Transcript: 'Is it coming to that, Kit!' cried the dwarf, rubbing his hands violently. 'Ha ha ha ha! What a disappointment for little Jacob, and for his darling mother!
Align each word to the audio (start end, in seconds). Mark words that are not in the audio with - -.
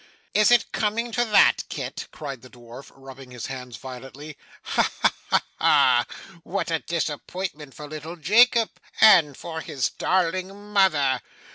'Is 0.33 0.49
it 0.49 0.71
coming 0.71 1.11
to 1.11 1.23
that, 1.25 1.63
Kit!' 1.69 2.07
cried 2.11 2.41
the 2.41 2.49
dwarf, 2.49 2.91
rubbing 2.95 3.29
his 3.29 3.45
hands 3.45 3.77
violently. 3.77 4.35
'Ha 4.63 4.91
ha 5.03 5.13
ha 5.29 5.41
ha! 5.59 6.05
What 6.41 6.71
a 6.71 6.79
disappointment 6.79 7.75
for 7.75 7.87
little 7.87 8.15
Jacob, 8.15 8.71
and 8.99 9.37
for 9.37 9.61
his 9.61 9.91
darling 9.91 10.73
mother! 10.73 11.21